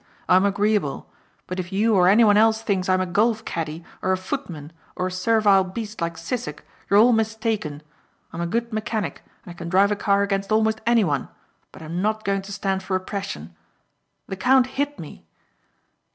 [0.27, 1.11] I'm agreeable.
[1.45, 5.05] But if you or anyone else thinks I'm a golf caddie or a footman or
[5.05, 7.83] a servile beast like Sissek you're all mistaken.
[8.33, 11.29] I'm a good mechanic and I can drive a car against almost anyone
[11.71, 13.55] but I'm not going to stand for oppression.
[14.27, 15.23] The count hit me."